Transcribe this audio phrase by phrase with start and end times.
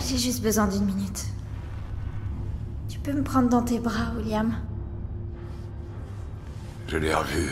[0.00, 1.26] J'ai juste besoin d'une minute.
[2.88, 4.54] Tu peux me prendre dans tes bras, William
[6.88, 7.50] Je l'ai revu.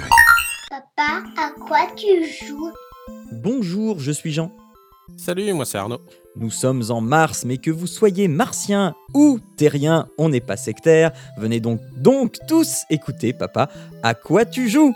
[0.71, 2.07] Papa, à quoi tu
[2.47, 2.71] joues?
[3.33, 4.53] Bonjour, je suis Jean.
[5.17, 6.01] Salut, moi c'est Arnaud.
[6.37, 11.13] Nous sommes en mars, mais que vous soyez martien ou terrien, on n'est pas sectaire.
[11.39, 13.69] Venez donc donc tous écouter, papa,
[14.03, 14.95] à quoi tu joues?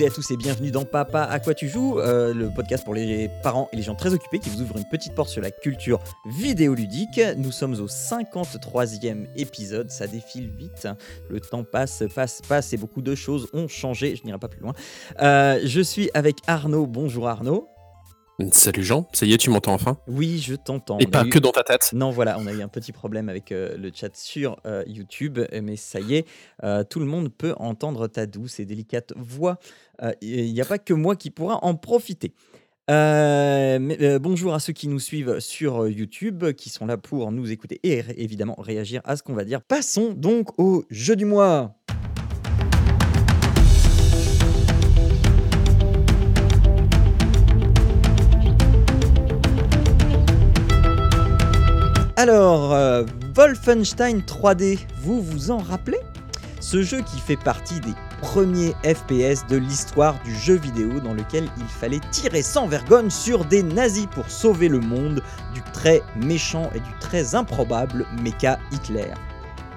[0.00, 2.94] Et à tous et bienvenue dans Papa à quoi tu joues, euh, le podcast pour
[2.94, 5.50] les parents et les gens très occupés qui vous ouvre une petite porte sur la
[5.50, 7.20] culture vidéoludique.
[7.36, 10.88] Nous sommes au 53e épisode, ça défile vite,
[11.28, 14.60] le temps passe, passe, passe et beaucoup de choses ont changé, je n'irai pas plus
[14.60, 14.72] loin.
[15.20, 17.68] Euh, je suis avec Arnaud, bonjour Arnaud.
[18.52, 20.98] Salut Jean, ça y est, tu m'entends enfin Oui, je t'entends.
[20.98, 21.90] Et On pas eu- que dans ta tête.
[21.92, 25.38] Non, voilà, on a eu un petit problème avec euh, le chat sur euh, YouTube,
[25.62, 26.26] mais ça y est,
[26.64, 29.58] euh, tout le monde peut entendre ta douce et délicate voix.
[30.22, 32.32] Il n'y a pas que moi qui pourra en profiter.
[32.90, 37.30] Euh, mais, euh, bonjour à ceux qui nous suivent sur YouTube, qui sont là pour
[37.30, 39.62] nous écouter et évidemment réagir à ce qu'on va dire.
[39.62, 41.76] Passons donc au jeu du mois.
[52.22, 53.04] Alors, euh,
[53.34, 56.00] Wolfenstein 3D, vous vous en rappelez?
[56.60, 61.48] Ce jeu qui fait partie des premiers FPS de l'histoire du jeu vidéo dans lequel
[61.56, 65.22] il fallait tirer sans vergogne sur des nazis pour sauver le monde
[65.54, 69.14] du très méchant et du très improbable méca Hitler.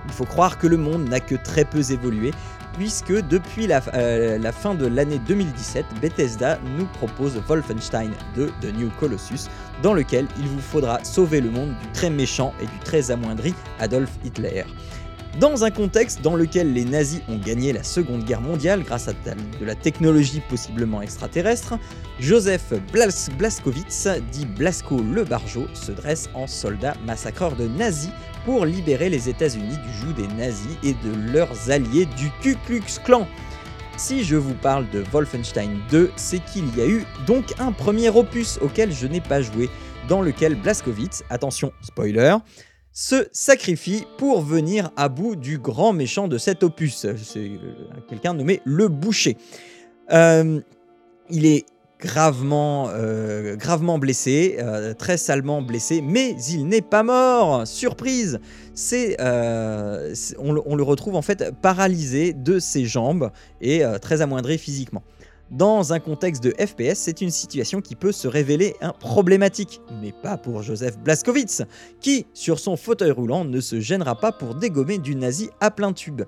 [0.05, 2.31] Il faut croire que le monde n'a que très peu évolué
[2.73, 8.71] puisque depuis la, euh, la fin de l'année 2017, Bethesda nous propose Wolfenstein 2 de
[8.71, 9.49] New Colossus
[9.81, 13.53] dans lequel il vous faudra sauver le monde du très méchant et du très amoindri
[13.79, 14.63] Adolf Hitler.
[15.39, 19.13] Dans un contexte dans lequel les nazis ont gagné la Seconde Guerre mondiale grâce à
[19.13, 21.79] de la technologie possiblement extraterrestre,
[22.19, 28.11] Joseph Blas Blaskowitz, dit Blasco le Barjo, se dresse en soldat massacreur de nazis
[28.45, 32.99] pour libérer les États-Unis du joug des nazis et de leurs alliés du Ku Klux
[33.03, 33.27] Klan.
[33.97, 38.09] Si je vous parle de Wolfenstein 2, c'est qu'il y a eu donc un premier
[38.09, 39.69] opus auquel je n'ai pas joué,
[40.07, 42.35] dans lequel Blaskowitz, attention spoiler,
[42.91, 47.07] se sacrifie pour venir à bout du grand méchant de cet opus.
[47.17, 47.57] C'est euh,
[48.07, 49.37] quelqu'un nommé le boucher.
[50.11, 50.59] Euh,
[51.29, 51.65] il est
[52.03, 57.65] gravement, euh, gravement blessé, euh, très salement blessé, mais il n'est pas mort.
[57.65, 58.39] Surprise
[58.93, 63.31] euh, on, le- retrouve en fait paralysé de ses jambes
[63.61, 65.03] et très amoindri physiquement.
[65.51, 70.35] Dans un contexte de FPS, c'est une situation qui peut se révéler problématique, mais pas
[70.35, 71.61] pour Joseph Blaskowitz,
[72.01, 75.93] qui, sur son fauteuil roulant, ne se gênera pas pour dégommer du nazi à plein
[75.93, 76.23] tube.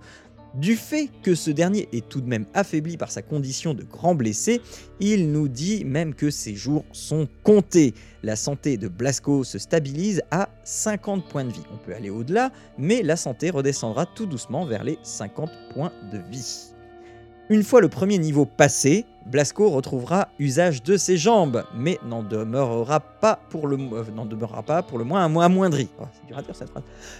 [0.55, 4.15] Du fait que ce dernier est tout de même affaibli par sa condition de grand
[4.15, 4.61] blessé,
[5.01, 7.93] il nous dit même que ses jours sont comptés.
[8.23, 11.63] La santé de Blasco se stabilise à 50 points de vie.
[11.73, 16.19] On peut aller au-delà, mais la santé redescendra tout doucement vers les 50 points de
[16.31, 16.74] vie.
[17.49, 22.99] Une fois le premier niveau passé, Blasco retrouvera usage de ses jambes, mais n'en demeurera
[22.99, 24.25] pas pour le, euh, n'en
[25.03, 25.87] moins amo- amoindri.
[25.99, 26.05] Oh,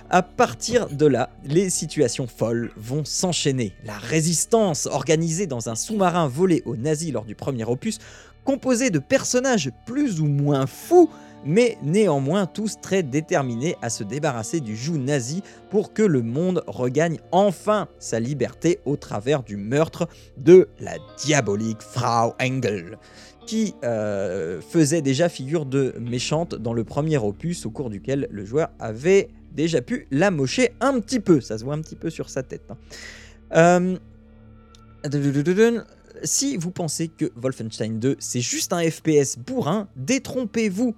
[0.09, 3.73] à partir de là, les situations folles vont s'enchaîner.
[3.85, 7.99] La résistance, organisée dans un sous-marin volé aux nazis lors du premier opus,
[8.43, 11.09] composé de personnages plus ou moins fous,
[11.45, 16.63] mais néanmoins tous très déterminés à se débarrasser du joug nazi pour que le monde
[16.67, 20.07] regagne enfin sa liberté au travers du meurtre
[20.37, 22.97] de la diabolique Frau Engel,
[23.45, 28.43] qui euh, faisait déjà figure de méchante dans le premier opus au cours duquel le
[28.43, 31.39] joueur avait déjà pu la mocher un petit peu.
[31.41, 32.63] Ça se voit un petit peu sur sa tête.
[32.69, 32.77] hein.
[33.55, 33.97] Euh,
[36.23, 40.95] Si vous pensez que Wolfenstein 2 c'est juste un FPS bourrin, détrompez-vous.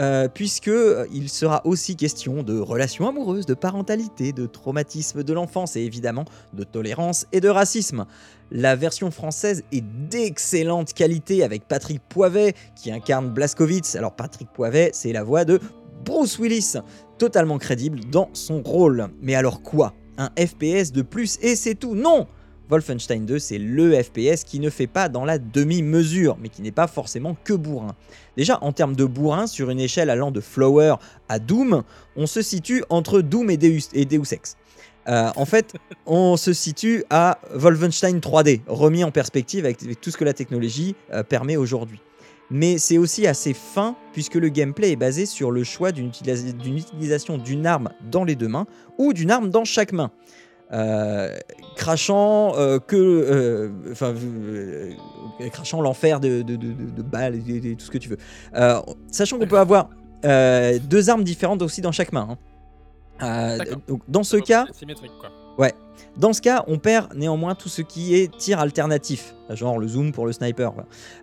[0.00, 5.32] Euh, puisque euh, il sera aussi question de relations amoureuses, de parentalité, de traumatisme de
[5.34, 6.24] l'enfance et évidemment
[6.54, 8.06] de tolérance et de racisme.
[8.50, 13.94] La version française est d'excellente qualité avec Patrick Poivet qui incarne Blaskowitz.
[13.94, 15.60] Alors Patrick Poivet, c'est la voix de
[16.02, 16.76] Bruce Willis,
[17.18, 19.08] totalement crédible dans son rôle.
[19.20, 19.92] Mais alors quoi?
[20.16, 21.94] Un FPS de plus et c'est tout?
[21.94, 22.26] Non
[22.70, 26.70] Wolfenstein 2, c'est le FPS qui ne fait pas dans la demi-mesure, mais qui n'est
[26.70, 27.94] pas forcément que bourrin.
[28.36, 30.94] Déjà, en termes de bourrin, sur une échelle allant de Flower
[31.28, 31.82] à Doom,
[32.16, 34.56] on se situe entre Doom et Deus, et Deus Ex.
[35.08, 35.74] Euh, en fait,
[36.06, 40.34] on se situe à Wolfenstein 3D, remis en perspective avec, avec tout ce que la
[40.34, 42.00] technologie euh, permet aujourd'hui.
[42.50, 47.38] Mais c'est aussi assez fin, puisque le gameplay est basé sur le choix d'une utilisation
[47.38, 48.66] d'une arme dans les deux mains
[48.98, 50.10] ou d'une arme dans chaque main.
[50.72, 51.36] Euh,
[51.74, 54.14] crachant euh, que euh, enfin
[55.50, 58.18] crachant l'enfer de, de, de- balles et tout ce que tu veux
[59.10, 59.90] sachant qu'on peut avoir
[60.22, 62.38] deux armes différentes aussi dans chaque main
[63.20, 63.58] hein.
[63.88, 64.66] Donc dans ce cas
[65.18, 65.30] quoi.
[66.16, 70.12] dans ce cas, on perd néanmoins tout ce qui est tir alternatif, genre le zoom
[70.12, 70.72] pour le sniper.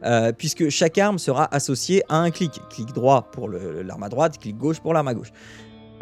[0.03, 2.61] Euh, puisque chaque arme sera associée à un clic.
[2.69, 5.31] Clic droit pour l'arme à droite, clic gauche pour l'arme à gauche.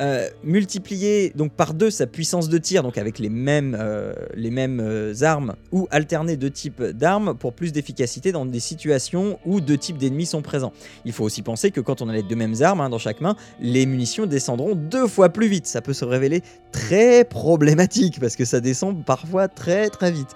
[0.02, 5.14] Euh, multiplier donc par deux sa puissance de tir, donc avec les mêmes, euh, euh,
[5.22, 9.98] armes, ou alterner deux types d'armes pour plus d'efficacité dans des situations où deux types
[9.98, 10.74] d'ennemis sont présents.
[11.06, 13.22] Il faut aussi penser que quand on a les deux mêmes armes hein, dans chaque
[13.22, 15.66] main, les munitions descendront deux fois plus vite.
[15.66, 16.42] Ça peut se révéler
[16.74, 20.36] très problématique parce que ça descend parfois très très vite.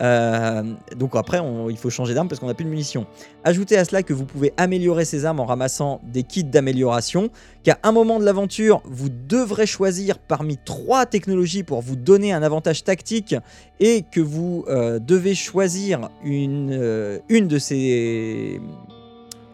[0.00, 0.62] Euh,
[0.96, 1.40] donc après,
[1.70, 3.06] il faut changer d'arme parce qu'on n'a plus de munitions.
[3.44, 7.30] Ajoutez à cela que vous pouvez améliorer ces armes en ramassant des kits d'amélioration,
[7.62, 12.42] qu'à un moment de l'aventure, vous devrez choisir parmi trois technologies pour vous donner un
[12.42, 13.34] avantage tactique
[13.80, 18.60] et que vous euh, devez choisir une, euh, une, de ces,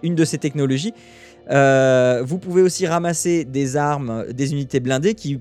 [0.03, 0.95] une de ces technologies.
[1.49, 5.39] Vous pouvez aussi ramasser des armes, des unités blindées qu'ils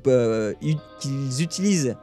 [1.39, 1.95] utilisent.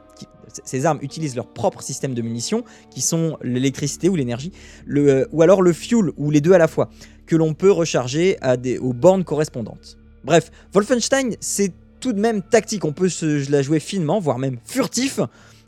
[0.63, 4.51] Ces armes utilisent leur propre système de munitions, qui sont l'électricité ou l'énergie,
[4.89, 6.89] euh, ou alors le fuel, ou les deux à la fois,
[7.25, 8.37] que l'on peut recharger
[8.81, 9.97] aux bornes correspondantes.
[10.23, 12.85] Bref, Wolfenstein, c'est tout de même tactique.
[12.85, 13.09] On peut
[13.49, 15.19] la jouer finement, voire même furtif.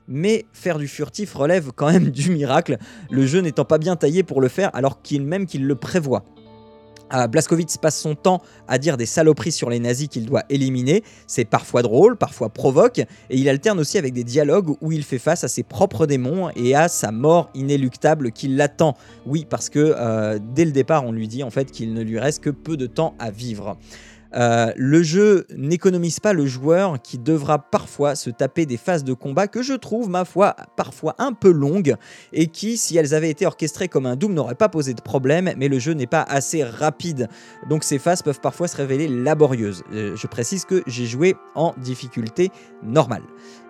[0.07, 2.77] Mais faire du furtif relève quand même du miracle,
[3.11, 6.25] le jeu n'étant pas bien taillé pour le faire, alors qu'il même qu'il le prévoit.
[7.13, 11.03] Euh, Blazkowicz passe son temps à dire des saloperies sur les nazis qu'il doit éliminer.
[11.27, 15.19] C'est parfois drôle, parfois provoque, et il alterne aussi avec des dialogues où il fait
[15.19, 18.95] face à ses propres démons et à sa mort inéluctable qui l'attend.
[19.25, 22.19] Oui, parce que euh, dès le départ, on lui dit en fait qu'il ne lui
[22.19, 23.77] reste que peu de temps à vivre.
[24.35, 29.13] Euh, le jeu n'économise pas le joueur qui devra parfois se taper des phases de
[29.13, 31.95] combat que je trouve, ma foi, parfois un peu longues
[32.33, 35.51] et qui, si elles avaient été orchestrées comme un Doom, n'auraient pas posé de problème,
[35.57, 37.27] mais le jeu n'est pas assez rapide.
[37.69, 39.83] Donc ces phases peuvent parfois se révéler laborieuses.
[39.93, 42.51] Euh, je précise que j'ai joué en difficulté
[42.83, 43.23] normale.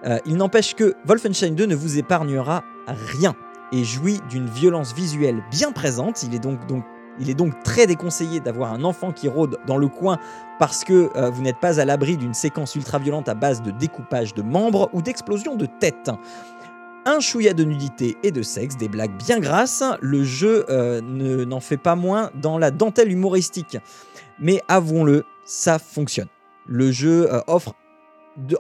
[0.06, 3.36] Euh, il n'empêche que Wolfenstein 2 ne vous épargnera rien
[3.72, 6.24] et jouit d'une violence visuelle bien présente.
[6.24, 6.84] Il est donc, donc,
[7.20, 10.18] il est donc très déconseillé d'avoir un enfant qui rôde dans le coin
[10.60, 14.34] parce que euh, vous n'êtes pas à l'abri d'une séquence ultra-violente à base de découpage
[14.34, 16.10] de membres ou d'explosion de tête.
[17.06, 21.44] Un chouïa de nudité et de sexe, des blagues bien grasses, le jeu euh, ne-
[21.46, 23.78] n'en fait pas moins dans la dentelle humoristique.
[24.40, 26.28] Mais avouons-le, ça fonctionne.
[26.68, 27.74] Le jeu euh, offre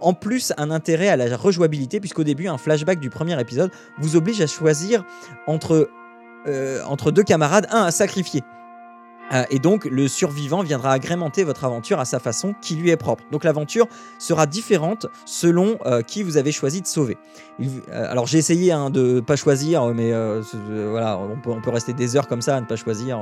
[0.01, 4.15] en plus un intérêt à la rejouabilité, puisqu'au début, un flashback du premier épisode vous
[4.15, 5.05] oblige à choisir
[5.47, 5.87] entre,
[6.47, 8.43] euh, entre deux camarades, un à sacrifier.
[9.33, 12.97] Euh, et donc, le survivant viendra agrémenter votre aventure à sa façon qui lui est
[12.97, 13.23] propre.
[13.31, 13.87] Donc, l'aventure
[14.19, 17.17] sera différente selon euh, qui vous avez choisi de sauver.
[17.91, 22.41] Alors, j'ai essayé hein, de pas choisir, mais voilà, on peut, rester des heures comme
[22.41, 23.19] ça à ne pas choisir.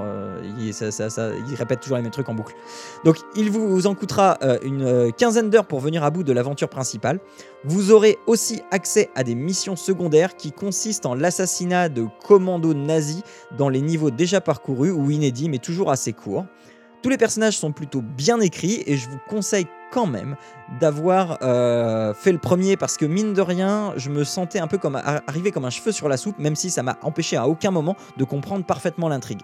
[0.58, 2.56] il, répète toujours les mêmes trucs en boucle.
[3.04, 7.20] Donc, il vous, en coûtera une quinzaine d'heures pour venir à bout de l'aventure principale.
[7.66, 13.22] Vous aurez aussi accès à des missions secondaires qui consistent en l'assassinat de commandos nazis
[13.58, 16.46] dans les niveaux déjà parcourus ou inédits, mais toujours assez courts.
[17.02, 20.36] Tous les personnages sont plutôt bien écrits et je vous conseille quand même
[20.80, 24.78] d'avoir euh, fait le premier parce que mine de rien, je me sentais un peu
[24.78, 27.48] comme ar- arrivé comme un cheveu sur la soupe, même si ça m'a empêché à
[27.48, 29.42] aucun moment de comprendre parfaitement l'intrigue.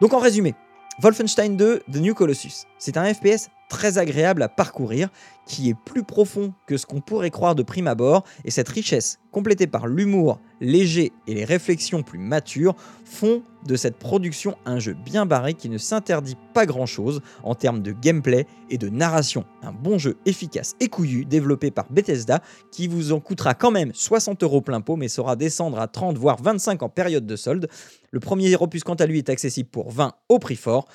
[0.00, 0.54] Donc en résumé,
[1.00, 5.08] Wolfenstein 2 The New Colossus, c'est un FPS très agréable à parcourir
[5.46, 9.18] qui est plus profond que ce qu'on pourrait croire de prime abord, et cette richesse,
[9.32, 14.94] complétée par l'humour léger et les réflexions plus matures, font de cette production un jeu
[14.94, 19.44] bien barré qui ne s'interdit pas grand-chose en termes de gameplay et de narration.
[19.62, 23.92] Un bon jeu efficace et couillu développé par Bethesda qui vous en coûtera quand même
[23.94, 27.68] 60 euros plein pot mais saura descendre à 30 voire 25 en période de solde.
[28.10, 30.86] Le premier opus quant à lui est accessible pour 20 au prix fort.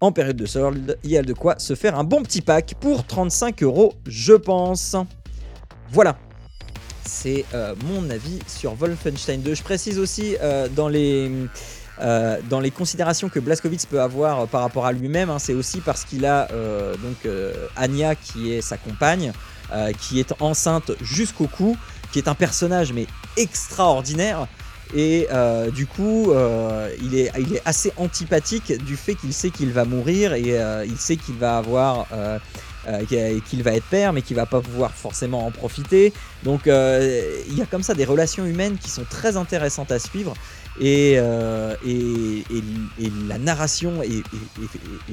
[0.00, 2.74] En période de solde, il y a de quoi se faire un bon petit pack
[2.78, 4.94] pour 35 euros, je pense.
[5.90, 6.18] Voilà.
[7.06, 9.54] C'est euh, mon avis sur Wolfenstein 2.
[9.54, 11.30] Je précise aussi euh, dans les.
[12.02, 15.80] euh, dans les considérations que Blazkowicz peut avoir par rapport à lui-même, hein, c'est aussi
[15.80, 16.46] parce qu'il a
[17.02, 17.26] donc
[17.74, 19.32] Anya qui est sa compagne,
[19.98, 21.74] qui est enceinte jusqu'au cou,
[22.12, 23.06] qui est un personnage mais
[23.38, 24.46] extraordinaire.
[24.94, 27.30] Et euh, du coup, euh, il, est,
[27.64, 31.58] assez antipathique du fait qu'il sait qu'il va mourir et euh, il sait qu'il va
[31.58, 32.06] avoir.
[32.12, 32.38] euh,
[33.48, 36.12] qu'il va être père, mais qu'il va pas pouvoir forcément en profiter.
[36.44, 40.34] Donc il y a comme ça des relations humaines qui sont très intéressantes à suivre.
[40.80, 41.16] Et,
[43.28, 44.22] la narration est,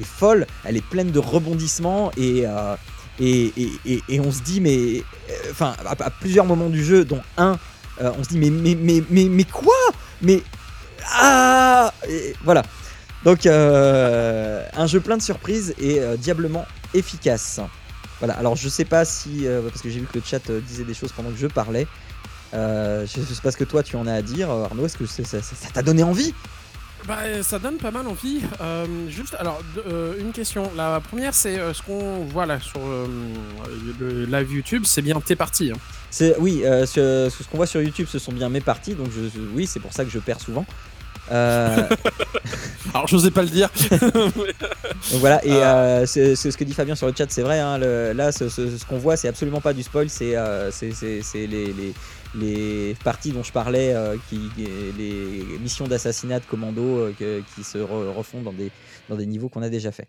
[0.04, 5.02] folle, elle est pleine de rebondissements et, on se dit, mais.
[5.50, 7.58] Enfin, à plusieurs moments du jeu, dont un,
[8.00, 9.74] euh, on se dit, mais, mais, mais, mais, mais quoi?
[10.22, 10.42] Mais.
[11.12, 11.92] Ah
[12.42, 12.62] Voilà.
[13.24, 17.60] Donc, euh, un jeu plein de surprises et euh, diablement efficace.
[18.18, 19.46] Voilà, alors je sais pas si.
[19.68, 21.86] parce que j'ai vu que le chat disait des choses pendant que je parlais.
[22.52, 24.86] Je sais pas ce que toi tu en as à dire, Arnaud.
[24.86, 25.40] Est-ce que ça
[25.72, 26.34] t'a donné envie?
[27.06, 28.40] Bah, euh, ça donne pas mal envie.
[28.62, 30.70] Euh, juste, alors, euh, une question.
[30.74, 33.06] La première, c'est euh, ce qu'on voit là sur euh,
[34.00, 35.70] le live YouTube, c'est bien tes parties.
[35.74, 35.78] hein.
[36.10, 39.08] C'est oui, euh, ce, ce qu'on voit sur YouTube, ce sont bien mes parties, donc
[39.14, 40.64] je, oui, c'est pour ça que je perds souvent.
[41.32, 41.86] Euh,
[42.94, 43.68] Alors, j'osais pas le dire.
[44.00, 44.32] donc
[45.20, 45.76] voilà, et Ah.
[45.76, 47.58] euh, c'est c'est ce que dit Fabien sur le chat, c'est vrai.
[47.58, 50.70] hein, le- là, ce, ce- ce qu'on voit, c'est absolument pas du spoil, c'est euh,
[50.70, 51.92] c'est- c'est- c'est les, les,
[52.34, 57.64] les parties dont je parlais, euh, qui, les missions d'assassinat de commando euh, que- qui
[57.64, 58.70] se re- refont dans des,
[59.08, 60.08] dans des niveaux qu'on a déjà fait.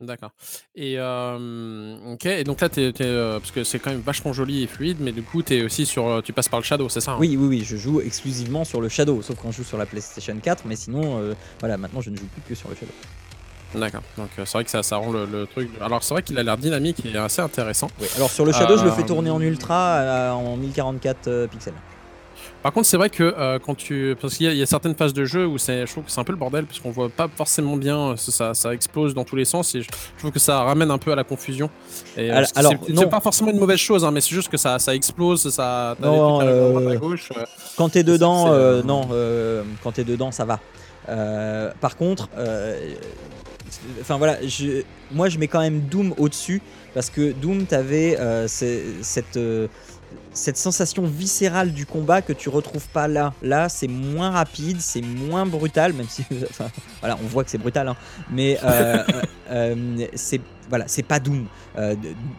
[0.00, 0.30] D'accord.
[0.74, 2.16] Et euh.
[2.24, 5.22] Et donc là, euh, parce que c'est quand même vachement joli et fluide, mais du
[5.22, 7.16] coup, t'es aussi sur, tu passes par le shadow, c'est ça hein?
[7.20, 9.84] Oui, oui, oui, je joue exclusivement sur le Shadow, sauf quand je joue sur la
[9.84, 12.92] PlayStation 4, mais sinon, voilà, maintenant je ne joue plus que sur le Shadow.
[13.74, 14.02] D'accord.
[14.18, 15.70] Donc euh, c'est vrai que ça, ça rend le, le truc.
[15.80, 17.88] Alors c'est vrai qu'il a l'air dynamique et assez intéressant.
[18.00, 21.28] Oui, alors sur le Shadow, je le fais Euh, tourner en ultra euh, en 1044
[21.28, 21.74] euh, pixels.
[22.62, 24.14] Par contre, c'est vrai que quand tu.
[24.20, 26.04] Parce qu'il y, a- il y a certaines phases de jeu où c'est, je trouve
[26.04, 29.14] que c'est un peu le bordel, parce qu'on voit pas forcément bien, ça, ça, explose
[29.14, 31.24] dans tous les sens, et je, je trouve que ça ramène un peu à la
[31.24, 31.70] confusion.
[32.18, 34.94] Et, Alors- c'est, pas forcément une mauvaise chose, hein, mais c'est juste que ça, ça
[34.94, 35.96] explose, ça.
[36.02, 36.40] Non,
[36.86, 37.30] à gauche.
[37.78, 38.48] Quand t'es dedans,
[38.84, 39.08] non,
[39.82, 40.60] quand t'es dedans, ça va.
[41.80, 42.28] Par contre,
[44.00, 46.60] enfin voilà, je, moi je mets quand même Doom au-dessus
[46.94, 49.68] parce que Doom, t'avais euh, cette euh,
[50.32, 53.32] cette sensation viscérale du combat que tu retrouves pas là.
[53.42, 56.68] Là, c'est moins rapide, c'est moins brutal, même si, enfin,
[57.00, 57.96] voilà, on voit que c'est brutal, hein.
[58.30, 58.58] mais
[59.50, 61.46] euh, c'est voilà, c'est pas Doom.
[61.78, 61.96] Euh,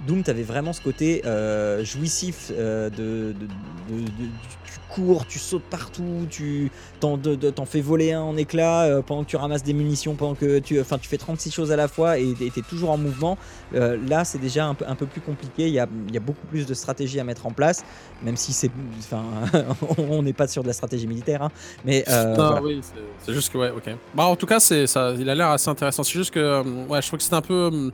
[0.08, 3.48] Doom, t'avais vraiment ce côté euh, jouissif euh, de, de-
[3.94, 4.30] de- de-
[4.66, 8.84] tu cours, tu sautes partout, tu t'en, de- de- t'en fais voler un en éclats
[8.84, 11.72] euh, pendant que tu ramasses des munitions, pendant que tu, enfin, tu fais 36 choses
[11.72, 13.38] à la fois et tu es toujours en mouvement.
[13.74, 15.68] Euh, là, c'est déjà un peu, un peu plus compliqué.
[15.68, 17.84] Il y a, il y a beaucoup plus de stratégies à mettre en place,
[18.24, 19.24] même si c'est, enfin,
[19.98, 21.52] on n'est pas sur de la stratégie militaire, hein.
[21.86, 22.62] mais euh, non, voilà.
[22.62, 23.90] oui, c'est, c'est juste que, ouais, ok.
[24.14, 26.04] Bah, en tout cas, c'est, ça, il a l'air assez intéressant.
[26.04, 27.92] C'est juste que, euh, ouais, je trouve que c'est un peu.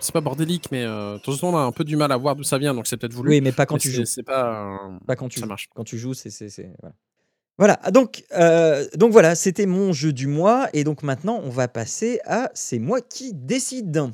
[0.00, 2.12] C'est pas bordélique, mais euh, de temps en temps, on a un peu du mal
[2.12, 3.30] à voir d'où ça vient, donc c'est peut-être voulu.
[3.30, 4.04] Oui, mais pas quand mais tu joues.
[4.04, 4.76] C'est pas.
[4.86, 5.48] euh, Pas quand tu ça joues.
[5.48, 5.68] marche.
[5.74, 6.30] Quand tu joues, c'est-
[6.80, 6.94] Voilà.
[7.58, 10.68] Voilà, donc, euh, donc voilà, c'était mon jeu du mois.
[10.74, 14.12] Et donc maintenant, on va passer à C'est moi qui décide.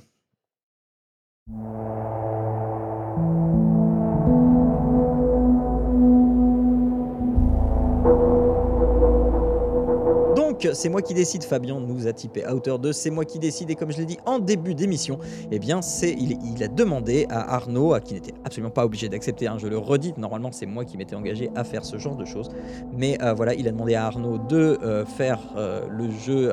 [10.54, 11.42] Donc, c'est moi qui décide.
[11.42, 13.70] Fabien nous a typé à hauteur de c'est moi qui décide.
[13.70, 15.18] Et comme je l'ai dit en début d'émission,
[15.50, 19.08] eh bien, c'est il, il a demandé à Arnaud, à qui n'était absolument pas obligé
[19.08, 19.48] d'accepter.
[19.48, 22.24] hein, je le redis, normalement, c'est moi qui m'étais engagé à faire ce genre de
[22.24, 22.50] choses.
[22.92, 26.52] Mais euh, voilà, il a demandé à Arnaud de euh, faire euh, le jeu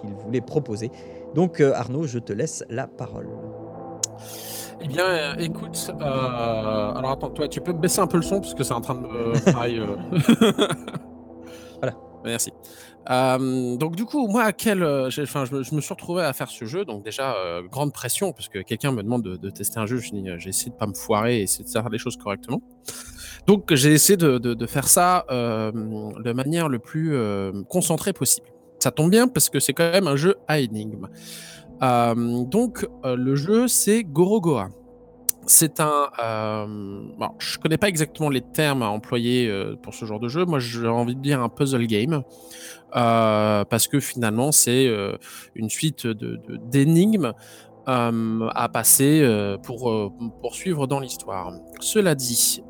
[0.00, 0.90] qu'il voulait proposer.
[1.36, 3.28] Donc, Arnaud, je te laisse la parole.
[4.80, 8.40] Eh bien, euh, écoute, euh, alors attends, toi, tu peux baisser un peu le son
[8.40, 9.80] parce que c'est en train de pareil.
[12.26, 12.52] Merci.
[13.08, 17.36] Donc du coup, moi, je, me- suis retrouvé à faire ce jeu, donc déjà
[17.70, 19.98] grande pression parce que quelqu'un me demande de, tester un jeu.
[19.98, 22.60] Je j'ai essayé de pas me foirer et essayer de faire les choses correctement.
[23.46, 27.16] Donc j'ai essayé de, faire ça de manière le plus
[27.68, 28.48] concentrée possible.
[28.78, 31.08] Ça tombe bien parce que c'est quand même un jeu à énigmes.
[31.82, 34.68] Euh, donc le jeu c'est Gorogoa.
[35.46, 36.08] C'est un.
[36.22, 36.66] Euh,
[37.18, 40.44] bon, je connais pas exactement les termes à employer euh, pour ce genre de jeu.
[40.44, 42.22] Moi, j'ai envie de dire un puzzle game.
[42.94, 44.88] Euh, parce que finalement, c'est
[45.54, 47.32] une suite de- de- d'énigmes
[47.88, 49.24] euh, à passer
[49.62, 51.52] pour poursuivre dans l'histoire.
[51.80, 52.62] Cela dit,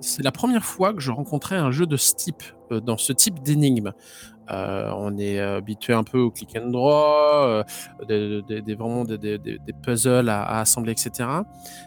[0.00, 3.12] c'est la première fois que je rencontrais un jeu de ce type, euh, dans ce
[3.12, 3.92] type d'énigmes.
[4.50, 7.64] Euh, on est habitué un peu au click and draw, euh,
[8.06, 9.40] des, des- vraiment des,
[9.82, 11.28] puzzles à, assembler, etc.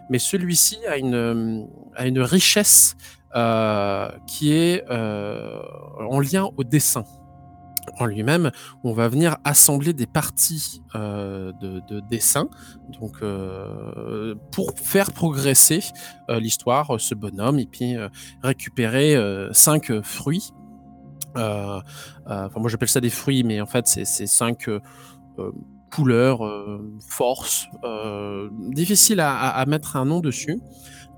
[0.09, 2.97] Mais celui-ci a une, euh, richesse
[3.35, 5.61] euh, qui est euh,
[6.09, 7.05] en lien au dessin.
[7.97, 8.51] En lui-même,
[8.83, 12.49] on va venir assembler des parties euh, de, de dessin,
[12.99, 15.81] donc euh, pour faire progresser
[16.29, 17.95] euh, l'histoire, ce bonhomme, et puis
[18.43, 19.15] récupérer
[19.51, 20.51] cinq fruits.
[21.35, 21.83] moi
[22.67, 24.69] j'appelle ça des fruits, mais en fait c'est cinq
[25.91, 26.41] couleurs,
[27.07, 27.67] forces,
[28.71, 30.59] difficile à, mettre un nom dessus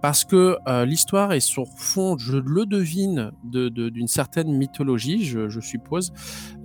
[0.02, 6.12] parce que l'histoire est sur fond, je le devine, d'une de, certaine mythologie, je, suppose.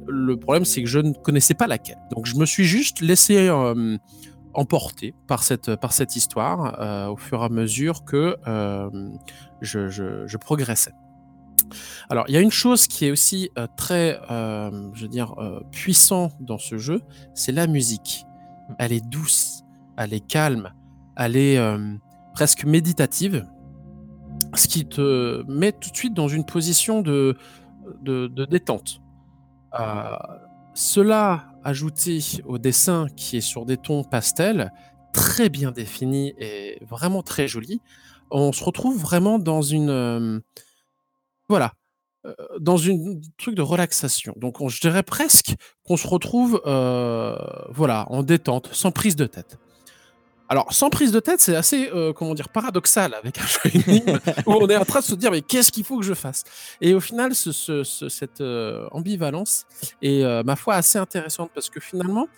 [0.08, 1.98] Le problème, c'est que je ne connaissais pas laquelle.
[2.14, 3.50] Donc, je me suis juste laissé
[4.54, 8.36] emporter par cette, par cette histoire au fur et à mesure que
[9.60, 10.92] je, je, je, progressais.
[12.08, 15.34] Alors, il y a une chose qui est aussi très, je veux dire,
[15.72, 17.02] puissant dans ce jeu,
[17.34, 18.24] c'est la musique.
[18.68, 18.74] Mmh.
[18.78, 19.62] Elle est douce,
[19.96, 20.72] elle est calme,
[21.16, 21.58] elle est
[22.34, 23.46] presque méditative,
[24.54, 27.36] ce qui te met tout de suite dans une position de,
[28.02, 29.00] de, détente.
[29.80, 30.16] Euh,
[30.74, 34.72] cela ajouté au dessin qui est sur des tons pastels,
[35.12, 37.80] très bien défini et vraiment très joli,
[38.30, 39.90] on se retrouve vraiment dans une...
[39.90, 40.40] Euh,
[41.48, 41.72] voilà,
[42.26, 44.34] euh, dans une truc de relaxation.
[44.36, 45.54] Donc on, je dirais presque
[45.84, 49.58] qu'on se retrouve voilà, en détente, sans prise de tête.
[50.48, 54.18] Alors, sans prise de tête, c'est assez, euh, comment dire, paradoxal avec un jeu énigme
[54.46, 56.44] où on est en train de se dire, mais qu'est-ce qu'il faut que je fasse?
[56.80, 59.66] Et au final, ce, cette euh, ambivalence
[60.02, 62.28] est, euh, ma foi, assez intéressante parce que finalement,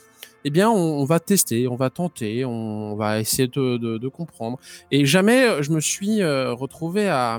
[0.44, 4.58] eh bien, on, va tester, on va tenter, on va essayer de, de, comprendre.
[4.90, 7.38] Et jamais je me suis retrouvé à,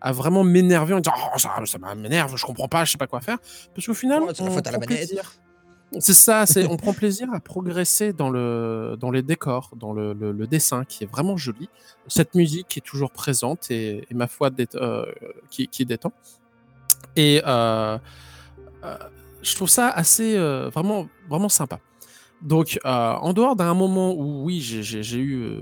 [0.00, 3.06] à vraiment m'énerver en disant, oh, ça, ça m'énerve, je comprends pas, je sais pas
[3.06, 3.38] quoi faire.
[3.74, 5.34] Parce qu'au final, oh, on prend plaisir.
[5.98, 10.46] C'est ça, on prend plaisir à progresser dans le dans les décors, dans le, le,
[10.46, 11.68] dessin qui est vraiment joli.
[12.06, 15.06] Cette musique qui est toujours présente et, ma foi euh,
[15.50, 16.12] qui, qui détend.
[17.16, 17.98] Et euh,
[18.84, 18.98] euh,
[19.42, 20.38] je trouve ça assez
[20.72, 21.80] vraiment vraiment sympa.
[22.40, 25.58] Donc en dehors d'un moment où oui j'ai eu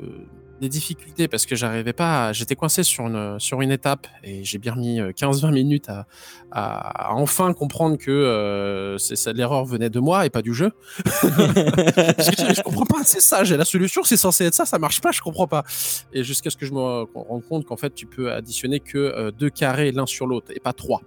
[0.61, 4.59] des difficultés parce que j'arrivais pas, j'étais coincé sur une, sur une étape et j'ai
[4.59, 6.07] bien mis 15-20 euh, minutes à,
[6.51, 8.97] à, enfin comprendre que euh,
[9.35, 10.73] l'erreur venait de moi et pas du jeu.
[11.05, 15.01] je, je, comprends pas, c'est ça, j'ai la solution, c'est censé être ça, ça marche
[15.01, 15.65] pas, je comprends pas.
[16.13, 19.31] Et jusqu'à ce que je me rende compte qu'en fait tu peux additionner que euh,
[19.31, 21.03] deux carrés l'un sur l'autre et pas trois.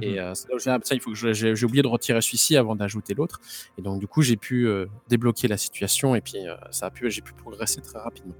[0.00, 3.14] Et mmh c'est là où il faut que j'ai oublié de retirer celui-ci avant d'ajouter
[3.14, 3.40] l'autre.
[3.78, 4.68] Et donc, du coup, j'ai pu
[5.08, 6.38] débloquer la situation et puis
[6.70, 8.34] ça a pu, j'ai pu progresser très rapidement.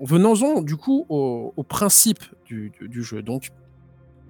[0.00, 3.22] Venons-en du coup au, principe du, jeu.
[3.22, 3.50] Donc,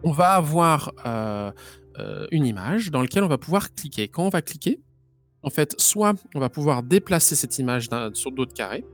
[0.04, 1.52] on va avoir euh,
[1.98, 4.08] euh, une image dans laquelle on va pouvoir cliquer.
[4.08, 4.80] Quand on va cliquer,
[5.42, 8.84] en fait, soit on va pouvoir déplacer cette image sur d'autres carrés,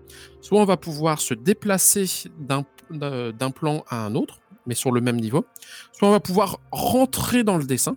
[0.40, 2.06] soit on va pouvoir se déplacer
[2.38, 5.44] d'un plan à un autre, mais sur le même niveau,
[5.92, 7.96] soit on va pouvoir rentrer dans le dessin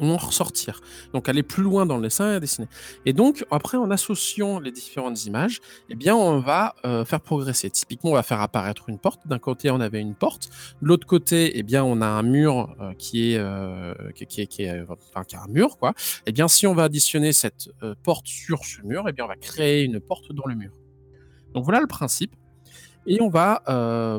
[0.00, 0.80] en ressortir.
[1.12, 2.66] Donc aller plus loin dans le dessin et dessiner.
[3.06, 7.70] Et donc après en associant les différentes images, eh bien on va euh, faire progresser.
[7.70, 9.26] Typiquement on va faire apparaître une porte.
[9.26, 10.48] D'un côté on avait une porte,
[10.82, 14.46] de l'autre côté eh bien on a un mur euh, qui est euh, qui, est,
[14.46, 15.94] qui, est, enfin, qui un mur quoi.
[16.26, 17.68] Eh bien si on va additionner cette
[18.02, 20.72] porte sur ce mur, eh bien on va créer une porte dans le mur.
[21.54, 22.34] Donc voilà le principe.
[23.06, 23.62] Et on va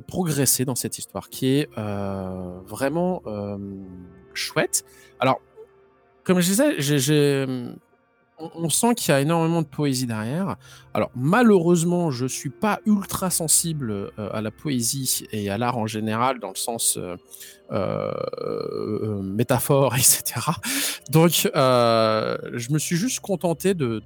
[0.08, 3.22] progresser dans cette histoire qui est vraiment
[4.34, 4.86] chouette.
[5.20, 5.40] Alors,
[6.24, 6.82] comme je disais,
[8.38, 10.58] on, sent qu'il y a énormément de poésie derrière.
[10.94, 15.88] Alors malheureusement, je suis pas ultra sensible euh, à la poésie et à l'art en
[15.88, 17.16] général, dans le sens euh,
[17.72, 20.42] euh, métaphore, etc.
[21.12, 24.02] Donc je me suis juste contenté de,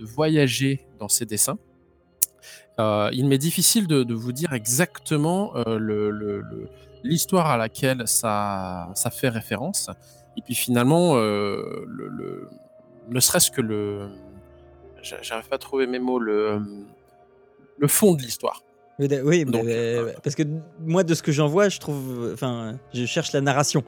[0.00, 1.58] voyager dans ces dessins.
[2.78, 5.52] Il m'est difficile de, vous dire exactement
[7.04, 9.90] l'histoire à laquelle ça, ça fait référence.
[10.36, 12.48] Et puis finalement, euh, le,
[13.08, 14.08] ne serait-ce que le.
[15.02, 16.60] J'arrive pas à trouver mes mots, le,
[17.78, 18.62] le fond de l'histoire.
[18.98, 19.44] Oui,
[20.22, 20.44] parce que
[20.80, 22.30] moi, de ce que j'en vois, je trouve.
[22.32, 23.84] Enfin, je cherche la narration.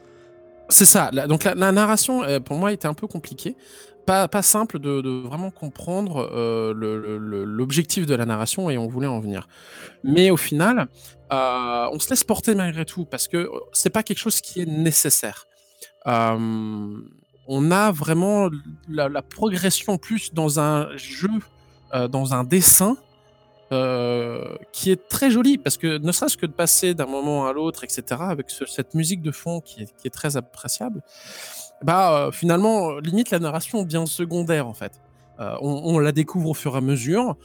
[0.69, 1.11] C'est ça.
[1.11, 3.57] donc la, narration, euh, pour moi, était un peu compliquée.
[4.07, 6.73] Pas, simple de, vraiment comprendre euh,
[7.45, 9.49] l'objectif de la narration et on voulait en venir.
[10.05, 10.87] Mais au final,
[11.31, 15.47] on se laisse porter malgré tout parce que c'est pas quelque chose qui est nécessaire
[17.49, 18.51] on a vraiment
[18.89, 21.31] la, progression plus dans un jeu,
[22.11, 22.97] dans un dessin,
[24.73, 27.85] qui est très joli, parce que ne serait-ce que de passer d'un moment à l'autre,
[27.85, 31.03] etc., avec cette musique de fond qui est, très appréciable,
[31.83, 35.01] bah finalement, limite la narration bien secondaire en fait.
[35.39, 37.37] on, la découvre au fur et à mesure.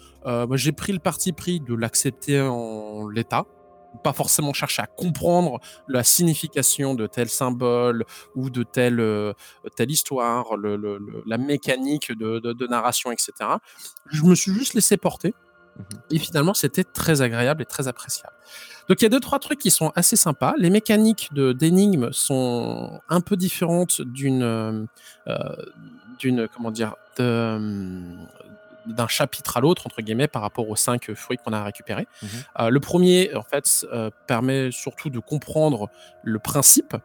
[0.53, 3.45] j'ai pris le parti pris de l'accepter en l'état,
[4.03, 9.33] pas forcément chercher à comprendre la signification de tel symbole ou de telle, euh,
[9.75, 13.31] telle histoire, la mécanique de- de narration, etc.
[14.09, 15.33] Je me suis juste laissé porter.
[16.11, 18.33] Et finalement, c'était très agréable et très appréciable.
[18.89, 20.53] Donc il y a deux, trois trucs qui sont assez sympas.
[20.57, 24.43] Les mécaniques de- d'énigmes sont un peu différentes d'une...
[24.43, 24.85] euh,
[25.27, 25.37] euh,
[26.19, 28.01] d'une comment dire euh,
[28.85, 32.07] d'un chapitre à l'autre entre guillemets par rapport aux cinq fruits qu'on a récupérés.
[32.21, 32.29] Mhm.
[32.59, 35.89] Euh, le premier en fait euh, permet surtout de comprendre
[36.23, 36.95] le principe.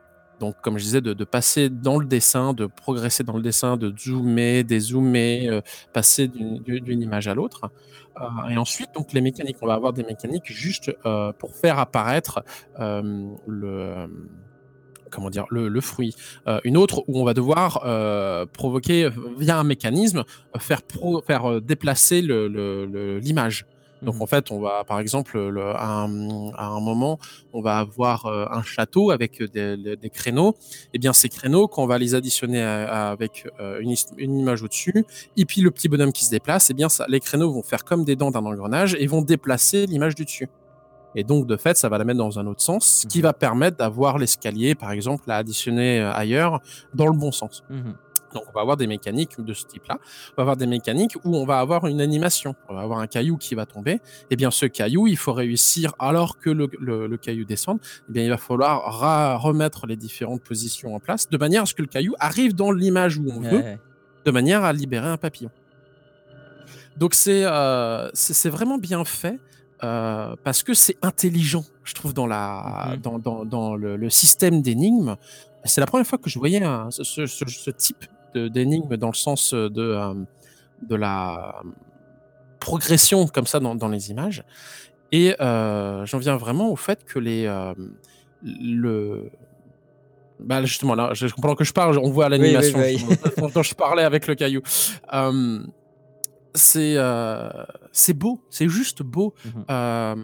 [0.40, 3.92] Donc, comme je disais, de, passer dans le dessin, de progresser dans le dessin, de
[3.96, 5.60] zoomer, dézoomer, euh,
[5.92, 7.70] passer d'une image à l'autre.
[8.20, 11.78] Euh, et ensuite, donc les mécaniques, on va avoir des mécaniques juste euh, pour faire
[11.78, 12.42] apparaître
[12.78, 14.06] le
[15.10, 16.14] comment dire le, fruit.
[16.64, 17.80] Une autre où on va devoir
[18.52, 20.24] provoquer via un mécanisme
[20.58, 20.80] faire
[21.26, 23.66] faire déplacer l'image.
[24.02, 24.22] Donc Mhm.
[24.22, 27.18] en fait, on va par exemple le- à, un, à un moment,
[27.52, 30.54] on va avoir euh, un château avec des, créneaux.
[30.94, 34.62] Et bien ces créneaux, quand on va les additionner à- à- avec euh, une, image
[34.62, 35.04] au-dessus,
[35.36, 37.84] et puis le petit bonhomme qui se déplace, et bien ça, les créneaux vont faire
[37.84, 40.48] comme des dents d'un engrenage et vont déplacer l'image du dessus.
[41.18, 43.22] Et donc, de fait, ça va la mettre dans un autre sens, ce qui Mhm.
[43.22, 46.60] va permettre d'avoir l'escalier, par exemple, à additionner euh, ailleurs
[46.94, 47.64] dans le bon sens.
[47.70, 47.94] Mhm.
[48.34, 49.98] Donc, on va avoir des mécaniques de ce type-là.
[50.32, 52.54] On va avoir des mécaniques où on va avoir une animation.
[52.68, 54.00] On va avoir un caillou qui va tomber.
[54.30, 58.12] Et bien, ce caillou, il faut réussir, alors que le, le- le caillou descend, eh
[58.12, 61.82] bien, il va falloir remettre les différentes positions en place de manière à ce que
[61.82, 63.64] le caillou arrive dans l'image où on Ouais, veut,
[64.24, 65.50] de manière à libérer un papillon.
[66.96, 68.08] Donc c'est euh,
[68.46, 69.38] vraiment bien fait
[69.84, 72.96] euh, parce que c'est intelligent, je trouve, dans, la, Mhm.
[73.02, 75.16] dans, dans, dans le, le système d'énigmes.
[75.64, 78.06] C'est la première fois que je voyais un- ce, ce- ce- ce type
[78.38, 80.14] d'énigme dans le sens de, euh,
[80.88, 81.62] de la
[82.60, 84.44] progression comme ça dans, dans les images.
[85.12, 87.46] Et euh, j'en viens vraiment au fait que les...
[87.46, 87.74] euh,
[88.42, 89.30] le,
[90.38, 92.98] bah justement, là, je, pendant que je parle, on voit l'animation oui,
[93.38, 94.60] dont- dont je parlais avec le caillou.
[95.14, 95.60] Euh,
[96.54, 97.48] c'est euh,
[98.14, 99.34] beau, c'est juste beau.
[99.44, 99.64] Mhm.
[99.70, 100.14] Euh,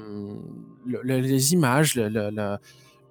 [0.86, 2.58] le- le- les images, le-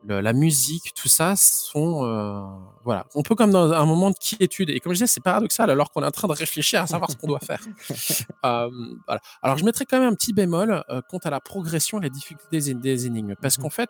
[0.06, 2.42] le- la musique, tout ça sont euh,
[2.84, 4.70] voilà, un peu comme dans un moment de quiétude.
[4.70, 7.10] Et comme je disais, c'est paradoxal alors qu'on est en train de réfléchir à savoir
[7.12, 7.62] ce qu'on doit faire.
[8.46, 8.70] Euh,
[9.06, 9.22] voilà.
[9.44, 12.10] Alors je mettrai quand même un petit bémol euh, quant à la progression et les
[12.10, 13.64] difficultés des, des énigmes, parce Mhm.
[13.64, 13.90] qu'en fait,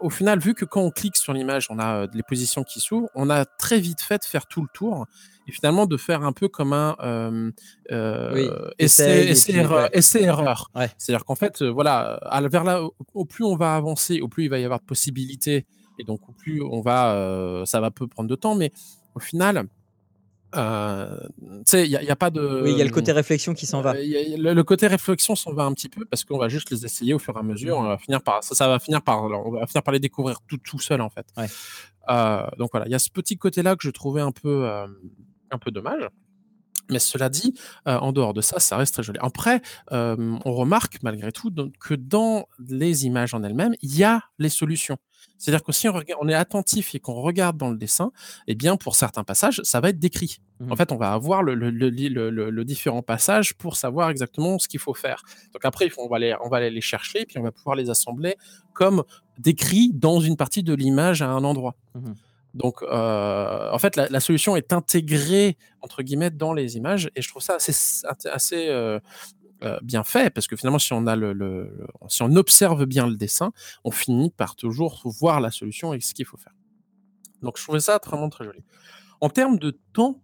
[0.00, 2.80] au final, vu que quand on clique sur l'image, on a euh, les positions qui
[2.80, 5.06] s'ouvrent, on a très vite fait de faire tout le tour
[5.48, 7.50] et finalement de faire un peu comme un euh,
[7.90, 9.90] euh, Oui, essai, essaye et essai, puis, erreur, ouais.
[9.92, 10.70] essai erreur.
[10.74, 10.88] Ouais.
[10.98, 14.44] C'est-à-dire qu'en fait, voilà, à- vers là, au, au plus on va avancer, au plus
[14.44, 15.66] il va y avoir de possibilités
[15.98, 18.72] et donc au plus on va, euh, ça va peu prendre de temps, mais
[19.14, 19.66] au final,
[20.54, 22.62] euh, tu sais, il n'y a, il y a pas de.
[22.62, 23.92] Oui, il y a le côté réflexion qui s'en va.
[23.94, 26.48] Euh, y a- le, le côté réflexion s'en va un petit peu parce qu'on va
[26.48, 27.78] juste les essayer au fur et à mesure.
[27.78, 30.38] On va finir par, ça, ça va finir par, on va finir par les découvrir
[30.48, 31.26] tout, tout seul en fait.
[31.36, 31.46] Ouais.
[32.10, 34.86] Euh, donc voilà, il y a ce petit côté-là que je trouvais un peu, euh,
[35.50, 36.02] un peu dommage.
[36.90, 37.54] Mais cela dit,
[37.88, 39.18] euh, en dehors de ça, ça reste très joli.
[39.22, 44.04] Après, euh, on remarque malgré tout donc, que dans les images en elles-mêmes, il y
[44.04, 44.98] a les solutions.
[45.38, 48.10] C'est-à-dire que si on, on est attentif et qu'on regarde dans le dessin,
[48.48, 50.38] eh bien, pour certains passages, ça va être décrit.
[50.70, 54.10] En fait, on va avoir le, le, le, le, le- le différent passage pour savoir
[54.10, 55.22] exactement ce qu'il faut faire.
[55.52, 57.90] Donc après, on, va les, on va aller les chercher, puis on va pouvoir les
[57.90, 58.36] assembler
[58.72, 59.02] comme
[59.38, 61.74] décrit dans une partie de l'image à un endroit.
[61.94, 62.14] Mhm.
[62.54, 67.28] Donc, euh, en fait, la, solution est intégrée entre guillemets dans les images, et je
[67.28, 69.00] trouve ça assez, euh,
[69.64, 71.04] euh, bien fait parce que finalement, si on
[72.08, 73.52] si on observe bien le dessin,
[73.84, 76.54] on finit par toujours voir la solution et ce qu'il faut faire.
[77.42, 78.62] Donc, je trouvais ça vraiment très joli.
[79.20, 80.20] En termes de temps,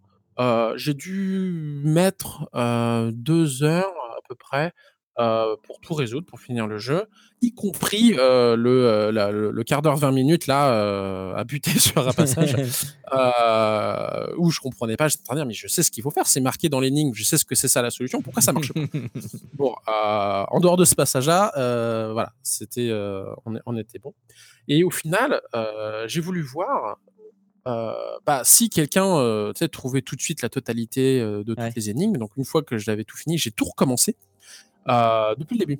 [0.75, 2.49] j'ai dû mettre
[3.11, 4.73] deux heures à peu près
[5.19, 7.05] euh, pour tout résoudre, pour finir le jeu,
[7.41, 11.71] y compris euh, le, euh, la- le, le quart d'heure, 20 minutes là à buter
[11.79, 12.55] sur un passage
[14.37, 15.07] où je comprenais pas.
[15.07, 16.79] J'étais en train de dire, mais je sais ce qu'il faut faire, c'est marqué dans
[16.79, 18.79] l'énigme, je sais ce que c'est ça la solution, pourquoi ça marche pas?
[19.53, 21.51] Bon, en dehors de ce passage-là,
[22.13, 22.91] voilà, c'était,
[23.65, 24.13] on, était bon.
[24.67, 25.41] Et au final,
[26.07, 26.97] j'ai voulu voir
[27.67, 27.91] euh,
[28.25, 31.73] bah, si quelqu'un euh, trouvait tout de suite la totalité euh, de toutes Ouais.
[31.75, 32.15] les énigmes.
[32.17, 34.15] Donc une fois que je l'avais tout fini, j'ai tout recommencé
[34.89, 35.79] euh, depuis le début.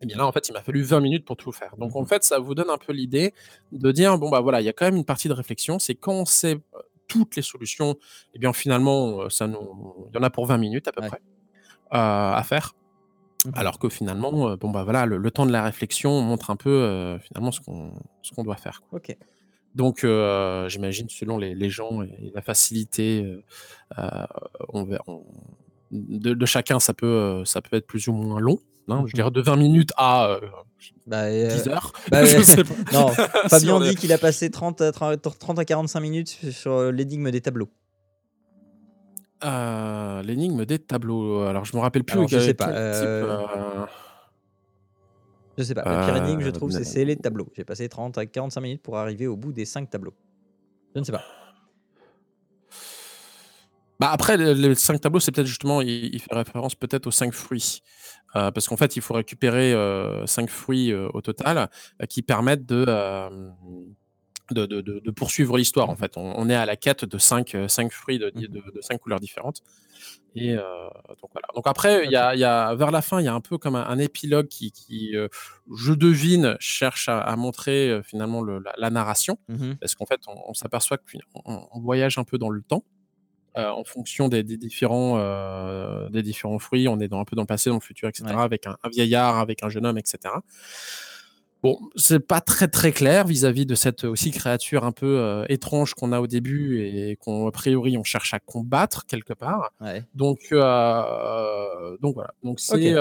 [0.00, 1.76] Et bien là, en fait, il m'a fallu 20 minutes pour tout faire.
[1.76, 2.06] Donc en Mhm.
[2.08, 3.32] fait, ça vous donne un peu l'idée
[3.72, 5.78] de dire, bon, bah voilà, il y a quand même une partie de réflexion.
[5.78, 6.78] C'est quand on sait euh,
[7.08, 7.96] toutes les solutions,
[8.34, 9.58] et bien finalement, euh, ça nous...
[10.10, 11.08] il y en a pour 20 minutes à peu Ouais.
[11.08, 11.20] près
[11.94, 12.74] euh, à faire.
[13.54, 16.56] Alors que finalement, euh, bon bah voilà, le, le temps de la réflexion montre un
[16.56, 18.80] peu euh, finalement ce qu'on ce qu'on doit faire.
[18.88, 18.98] quoi.
[18.98, 19.14] Ok.
[19.74, 23.38] Donc euh, j'imagine selon les, les gens et la facilité,
[24.72, 25.24] on, on-
[25.94, 28.58] de, de chacun, ça peut euh, ça peut être plus ou moins long.
[28.88, 29.06] hein, Mhm.
[29.08, 30.40] je dirais de 20 minutes à euh,
[31.06, 31.92] Bah, euh, 10 heures.
[32.10, 32.42] bah, Je ouais.
[32.42, 32.74] sais pas.
[32.92, 33.08] non,
[33.44, 37.30] Si Fabien dit qu'il a passé 30 à 30 30 à 45 minutes sur l'énigme
[37.30, 37.68] des tableaux.
[39.44, 41.42] Euh, L'énigme des tableaux.
[41.42, 42.14] Alors, je me rappelle plus.
[42.16, 43.86] Alors, je quel- sais pas, type, euh,
[45.58, 47.48] Je sais pas, la pire énigme, je trouve, c'est les tableaux.
[47.56, 50.14] J'ai passé 30 à 45 minutes pour arriver au bout des 5 tableaux.
[50.94, 51.22] Je ne sais pas.
[54.00, 57.10] Bah après, le- les cinq tableaux, c'est peut-être justement, il, il fait référence peut-être aux
[57.12, 57.82] cinq fruits.
[58.36, 61.68] Euh, parce qu'en fait, il faut récupérer euh, cinq fruits euh, au total
[62.02, 62.84] euh, qui permettent de,
[64.50, 65.88] de, de- poursuivre l'histoire.
[65.88, 68.98] En fait, on, on est à la quête de cinq, cinq fruits de, de- cinq
[68.98, 69.62] couleurs différentes.
[70.34, 71.46] Et donc voilà.
[71.54, 73.40] Donc après, il y a, il y a, vers la fin, il y a un
[73.40, 75.14] peu comme un, un épilogue qui, qui,
[75.76, 79.76] je devine, cherche à, à montrer finalement le- la, la narration Mhm.
[79.76, 82.84] parce qu'en fait, on, on s'aperçoit qu'on on voyage un peu dans le temps.
[83.56, 87.36] Euh, en fonction des, des différents, euh, des différents fruits, on est dans, un peu
[87.36, 88.42] dans le passé, dans le futur, etc., Ouais.
[88.42, 90.18] avec un, un vieillard, avec un jeune homme, etc.
[91.62, 95.94] Bon, c'est pas très très clair vis-à-vis de cette aussi créature un peu euh, étrange
[95.94, 99.70] qu'on a au début et qu'on a priori on cherche à combattre quelque part.
[99.80, 100.04] Ouais.
[100.14, 102.34] Donc, donc voilà.
[102.42, 102.94] Donc c'est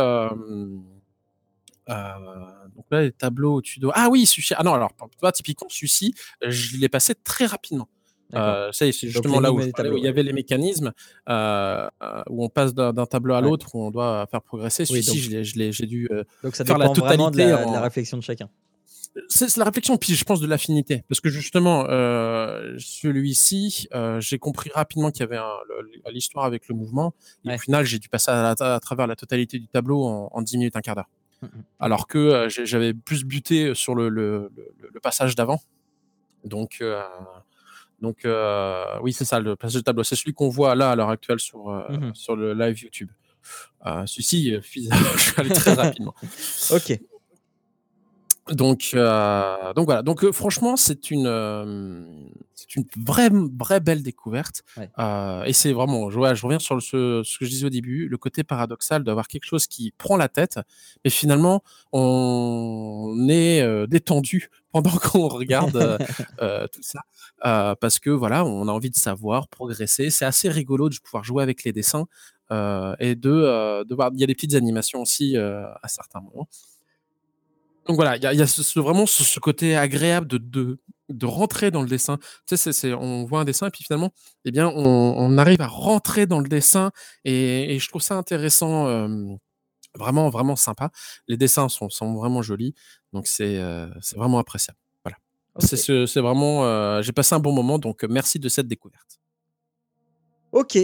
[1.90, 6.16] euh, donc là les tableaux dois ah oui celui-ci ah non alors toi typiquement celui-ci
[6.42, 7.90] je l'ai passé très rapidement.
[8.36, 10.92] Euh, c'est Donc, justement là où, parlais, il y avait les mécanismes
[11.30, 13.44] euh, euh, où on passe d'un tableau à Ouais.
[13.50, 14.84] l'autre où on doit faire progresser.
[14.90, 17.82] Oui, Celui-ci, j'ai dû euh, Donc ça faire la vraiment de la, totalité de la
[17.82, 18.50] réflexion de chacun.
[19.28, 21.04] c'est la réflexion, puis je pense de l'affinité.
[21.08, 25.40] Parce que justement, euh, celui-ci, euh, j'ai compris rapidement qu'il y avait
[26.12, 27.14] l'histoire avec le mouvement.
[27.46, 27.56] Et Ouais.
[27.56, 30.76] au final, j'ai dû passer à, travers la totalité du tableau en, en 10 minutes,
[30.76, 31.10] un quart d'heure.
[31.44, 31.50] Mhm.
[31.80, 35.60] Alors que euh, j'avais plus buté sur le, le- le- le passage d'avant.
[36.46, 37.02] Donc, euh,
[38.04, 40.04] donc euh, oui, c'est ça, le passage de tableau.
[40.04, 42.14] C'est celui qu'on voit là à l'heure actuelle sur, euh, Mhm.
[42.14, 43.10] sur le live YouTube.
[43.86, 46.14] Euh, Celui-ci, euh, je suis allé très rapidement.
[46.72, 47.00] Ok.
[48.52, 50.02] Donc, euh, donc voilà.
[50.02, 52.04] Donc euh, franchement, c'est une, euh,
[52.56, 54.64] c'est une vraie, vraie belle découverte.
[54.76, 54.90] Ouais.
[55.00, 57.66] Euh, et c'est vraiment, je, ouais, je reviens sur le- ce, ce que je disais
[57.66, 60.60] au début, le côté paradoxal d'avoir quelque chose qui prend la tête,
[61.06, 65.98] mais finalement, on est euh, détendu pendant qu'on regarde
[66.74, 67.02] tout ça,
[67.46, 70.10] Euh, parce que voilà, on a envie de savoir, progresser.
[70.10, 72.06] C'est assez rigolo de pouvoir jouer avec les dessins
[72.52, 74.12] euh, et de, euh, de voir.
[74.14, 76.48] Il y a des petites animations aussi euh, à certains moments.
[77.88, 80.28] Donc voilà, il y a, il y a ce, ce- vraiment ce, ce côté agréable
[80.28, 82.18] de, de, de rentrer dans le dessin.
[82.48, 84.12] Tu sais, on voit un dessin et puis finalement,
[84.46, 84.86] eh bien, on,
[85.18, 86.92] on arrive à rentrer dans le dessin
[87.26, 89.08] et, et je trouve ça intéressant, euh,
[89.96, 90.92] vraiment, vraiment sympa.
[91.28, 92.74] Les dessins sont, sont vraiment jolis,
[93.12, 94.78] donc c'est euh, vraiment appréciable.
[95.04, 95.18] Voilà.
[95.60, 99.20] C'est ce- c'est vraiment, euh, j'ai passé un bon moment, donc merci de cette découverte.
[100.54, 100.78] Ok,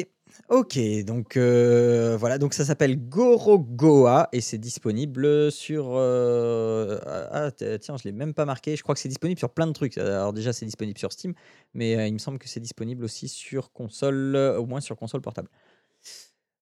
[0.50, 5.96] ok, donc euh, voilà, donc ça s'appelle Gorogoa et c'est disponible sur.
[5.96, 8.76] euh, ah, ah, tiens, je l'ai même pas marqué.
[8.76, 9.98] Je crois que c'est disponible sur plein de trucs.
[9.98, 11.34] Alors déjà, c'est disponible sur Steam,
[11.74, 15.22] mais euh, il me semble que c'est disponible aussi sur console, au moins sur console
[15.22, 15.50] portable.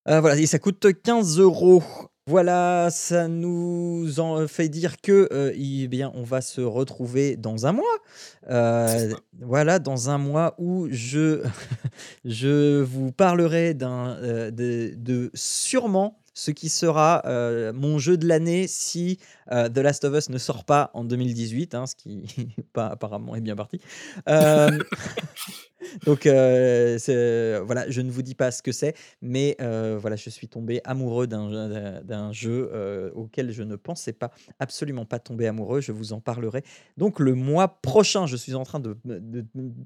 [0.05, 1.83] Voilà, et ça coûte 15 euros.
[2.29, 7.65] Voilà, ça nous en fait dire que euh, eh bien, on va se retrouver dans
[7.65, 7.85] un mois.
[8.49, 11.41] Euh, voilà, dans un mois où je,
[12.25, 17.23] je vous parlerai d'un, euh, de, de sûrement ce qui sera
[17.73, 19.17] mon jeu de l'année si
[19.49, 22.27] The Last of Us ne sort pas en 2018, hein, ce qui
[22.73, 23.79] pas, apparemment est bien parti.
[25.95, 29.97] Euh, donc euh, c'est- voilà, je ne vous dis pas ce que c'est, mais euh,
[29.99, 35.19] voilà, je suis tombé amoureux d'un jeu euh, auquel je ne pensais pas, absolument pas
[35.19, 35.81] tomber amoureux.
[35.81, 36.63] Je vous en parlerai
[36.97, 38.25] donc le mois prochain.
[38.25, 38.95] Je suis en train de,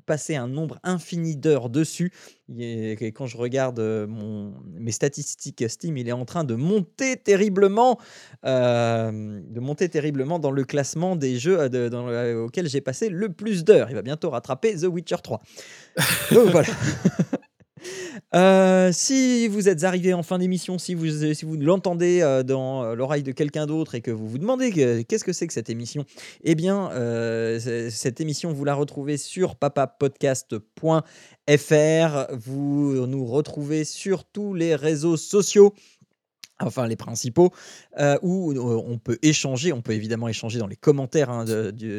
[0.05, 2.11] passer un nombre infini d'heures dessus.
[2.57, 4.07] Et quand je regarde euh,
[4.73, 7.97] mes statistiques Steam, il est en train de monter terriblement,
[8.45, 13.29] euh, de monter terriblement dans le classement des jeux euh, de- auxquels j'ai passé le
[13.29, 13.89] plus d'heures.
[13.89, 15.41] Il va bientôt rattraper The Witcher 3.
[16.31, 16.69] Donc voilà.
[18.33, 22.83] Euh, si vous êtes arrivé en fin d'émission, si vous, si vous l'entendez euh, dans
[22.83, 25.53] euh, l'oreille de quelqu'un d'autre et que vous vous demandez que- qu'est-ce que c'est que
[25.53, 26.05] cette émission,
[26.43, 26.91] eh bien,
[27.89, 31.01] cette émission, vous la retrouvez sur papapodcast.fr.
[32.37, 35.73] Vous nous retrouvez sur tous les réseaux sociaux
[36.65, 37.51] enfin les principaux,
[37.99, 41.45] euh, où euh, on peut échanger, on peut évidemment échanger dans les commentaires hein,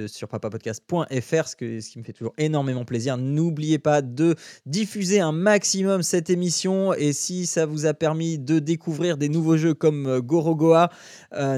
[0.07, 3.17] sur papapodcast.fr, ce, ce qui me fait toujours énormément plaisir.
[3.17, 4.35] N'oubliez pas de
[4.67, 9.57] diffuser un maximum cette émission, et si ça vous a permis de découvrir des nouveaux
[9.57, 10.91] jeux comme euh, Gorogoa,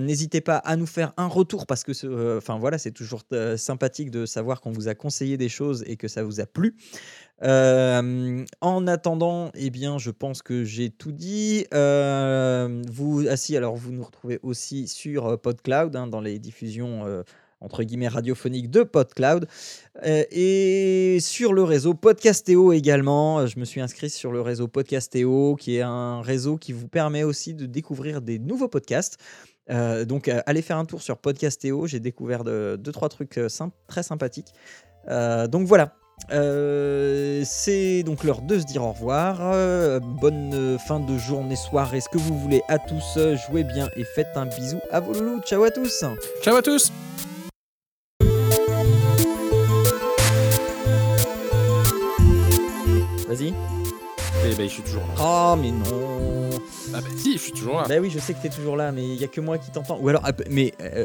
[0.01, 3.23] n'hésitez pas à nous faire un retour, parce que enfin voilà, c'est toujours
[3.57, 6.77] sympathique de savoir qu'on vous a conseillé des choses et que ça vous a plu.
[7.42, 11.66] En attendant, eh bien, je pense que j'ai tout dit.
[11.73, 17.25] Vous, ah alors vous nous retrouvez aussi sur PodCloud, hein, dans les diffusions
[17.61, 19.47] entre guillemets radiophoniques de PodCloud,
[20.05, 23.47] et sur le réseau Podcastéo également.
[23.47, 27.25] Je me suis inscrit sur le réseau Podcastéo, qui est un réseau qui vous permet
[27.25, 29.18] aussi de découvrir des nouveaux podcasts.
[29.68, 31.87] Donc, allez faire un tour sur Podcastéo.
[31.87, 33.40] J'ai découvert de- deux, trois trucs
[33.87, 34.53] très sympathiques.
[35.09, 35.97] Donc voilà.
[36.31, 39.38] Euh, c'est donc l'heure de se dire au revoir.
[39.40, 43.18] Euh, bonne euh, fin de journée, soirée, ce que vous voulez à tous.
[43.46, 45.40] Jouez bien et faites un bisou à vos loulous.
[45.42, 46.05] Ciao à tous.
[46.42, 46.90] Ciao à tous
[53.29, 53.53] Vas-y.
[54.46, 55.14] Eh ben, je suis toujours là.
[55.20, 56.50] Oh, mais non.
[56.92, 57.87] Ah bah si, je suis toujours là.
[57.88, 59.70] Bah oui, je sais que t'es toujours là, mais il y a que moi qui
[59.70, 59.98] t'entends.
[59.98, 61.05] Ou alors, ah, mais euh,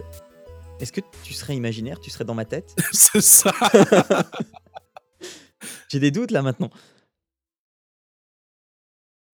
[0.80, 2.00] est-ce que tu serais imaginaire?
[2.00, 2.76] Tu serais dans ma tête?
[2.91, 3.52] C'est ça
[5.89, 6.69] J'ai des doutes là maintenant.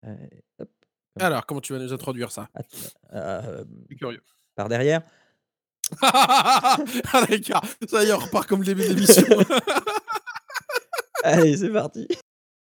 [0.06, 0.16] Euh,
[0.60, 0.70] hop,
[1.20, 2.50] Alors, comment tu vas nous introduire ça?
[3.14, 4.22] Euh, Je suis curieux.
[4.56, 5.02] par derrière.
[6.02, 6.78] ah
[7.30, 9.24] d'accord, ça y est, on repart comme le début d'émission.
[11.24, 12.08] Allez, c'est parti.